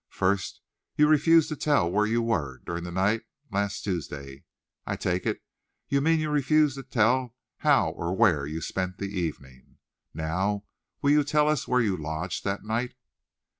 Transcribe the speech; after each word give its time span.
First, 0.09 0.61
you 0.95 1.07
refuse 1.07 1.47
to 1.49 1.55
tell 1.55 1.91
where 1.91 2.07
you 2.07 2.23
were 2.23 2.57
during 2.65 2.85
the 2.85 2.91
night 2.91 3.21
last 3.51 3.83
Tuesday. 3.83 4.45
I 4.83 4.95
take 4.95 5.27
it, 5.27 5.43
you 5.89 6.01
mean 6.01 6.19
you 6.19 6.31
refuse 6.31 6.73
to 6.73 6.81
tell 6.81 7.35
how 7.57 7.91
or 7.91 8.15
where 8.17 8.47
you 8.47 8.61
spent 8.61 8.97
the 8.97 9.09
evening. 9.19 9.77
Now, 10.11 10.65
will 11.03 11.11
you 11.11 11.23
tell 11.23 11.47
us 11.47 11.67
where 11.67 11.81
you 11.81 11.95
lodged 11.95 12.43
that 12.45 12.63
night?" 12.63 12.95